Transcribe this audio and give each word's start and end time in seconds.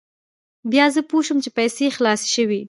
بیا 0.71 0.85
زه 0.95 1.01
پوه 1.09 1.23
شوم 1.27 1.37
چې 1.43 1.49
پیسې 1.57 1.85
خلاصې 1.95 2.27
شوې. 2.35 2.59